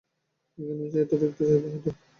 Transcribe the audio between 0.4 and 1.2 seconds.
এখানে এসে এটা